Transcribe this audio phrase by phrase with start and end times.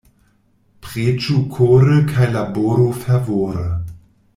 [0.85, 3.71] Preĝu kore kaj laboru fervore.